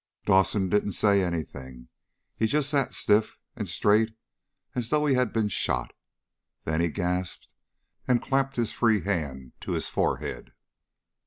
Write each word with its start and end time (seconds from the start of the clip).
Dawson 0.25 0.67
didn't 0.69 0.93
say 0.93 1.21
anything. 1.21 1.87
He 2.35 2.47
just 2.47 2.71
sat 2.71 2.91
stiff 2.91 3.37
and 3.55 3.67
straight 3.69 4.17
as 4.73 4.89
though 4.89 5.05
he 5.05 5.13
had 5.13 5.31
been 5.31 5.47
shot. 5.47 5.93
Then 6.63 6.81
he 6.81 6.89
gasped, 6.89 7.53
and 8.07 8.19
clapped 8.19 8.55
his 8.55 8.73
free 8.73 9.01
hand 9.01 9.51
to 9.61 9.73
his 9.73 9.89
forehead. 9.89 10.53